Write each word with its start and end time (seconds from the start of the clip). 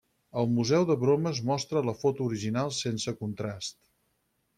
El 0.43 0.47
Museu 0.53 0.85
de 0.91 0.95
bromes 1.03 1.41
mostra 1.49 1.83
la 1.89 1.95
foto 2.05 2.25
original 2.31 2.73
sense 2.79 3.15
contrast. 3.21 3.79